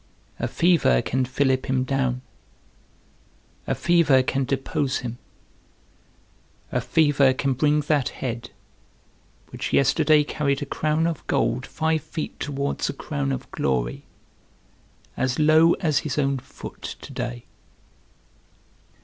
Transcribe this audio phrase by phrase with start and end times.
[0.39, 2.23] A fever can fillip him down,
[3.67, 5.19] a fever can depose him;
[6.71, 8.49] a fever can bring that head,
[9.51, 14.01] which yesterday carried a crown of gold five feet towards a crown of glory,
[15.15, 17.45] as low as his own foot to day.